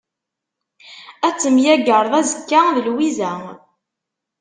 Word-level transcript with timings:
Ad 1.27 1.35
temyagreḍ 1.41 2.13
azekka 2.21 2.61
d 2.75 2.75
Lwiza. 2.87 3.31